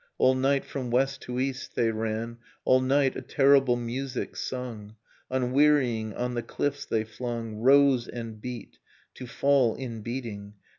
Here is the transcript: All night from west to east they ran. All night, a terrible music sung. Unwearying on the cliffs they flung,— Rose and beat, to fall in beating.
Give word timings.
All 0.17 0.33
night 0.33 0.65
from 0.65 0.89
west 0.89 1.21
to 1.21 1.39
east 1.39 1.75
they 1.75 1.91
ran. 1.91 2.39
All 2.65 2.81
night, 2.81 3.15
a 3.15 3.21
terrible 3.21 3.75
music 3.75 4.35
sung. 4.35 4.95
Unwearying 5.29 6.15
on 6.15 6.33
the 6.33 6.41
cliffs 6.41 6.85
they 6.85 7.03
flung,— 7.03 7.57
Rose 7.59 8.07
and 8.07 8.41
beat, 8.41 8.79
to 9.13 9.27
fall 9.27 9.75
in 9.75 10.01
beating. 10.01 10.55